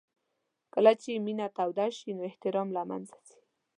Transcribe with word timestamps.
کله 0.73 0.91
چې 1.01 1.11
مینه 1.25 1.47
توده 1.57 1.87
شي 1.97 2.09
نو 2.17 2.21
احترام 2.29 2.67
له 2.77 2.83
منځه 2.89 3.17
ځي. 3.27 3.39